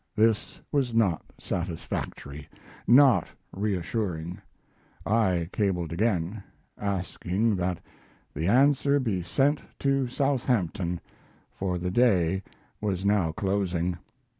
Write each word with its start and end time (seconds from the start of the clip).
This 0.15 0.59
was 0.71 0.95
not 0.95 1.21
satisfactory 1.37 2.49
not 2.87 3.27
reassuring. 3.53 4.41
I 5.05 5.47
cabled 5.53 5.93
again, 5.93 6.41
asking 6.75 7.55
that 7.57 7.79
the 8.33 8.47
answer 8.47 8.99
be 8.99 9.21
sent 9.21 9.61
to 9.77 10.07
Southampton, 10.07 11.01
for 11.51 11.77
the 11.77 11.91
day 11.91 12.41
was 12.81 13.05
now 13.05 13.31
closing. 13.31 13.95